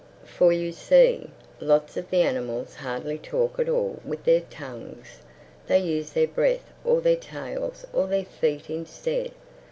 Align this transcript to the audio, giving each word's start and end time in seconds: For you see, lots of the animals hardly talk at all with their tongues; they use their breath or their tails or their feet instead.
For 0.25 0.51
you 0.51 0.71
see, 0.71 1.29
lots 1.59 1.95
of 1.95 2.09
the 2.09 2.23
animals 2.23 2.73
hardly 2.73 3.19
talk 3.19 3.59
at 3.59 3.69
all 3.69 3.99
with 4.03 4.23
their 4.23 4.41
tongues; 4.41 5.21
they 5.67 5.77
use 5.77 6.13
their 6.13 6.25
breath 6.25 6.71
or 6.83 7.01
their 7.01 7.15
tails 7.15 7.85
or 7.93 8.07
their 8.07 8.25
feet 8.25 8.67
instead. 8.71 9.29